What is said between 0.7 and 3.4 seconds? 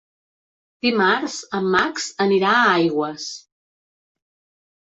Dimarts en Max anirà a Aigües.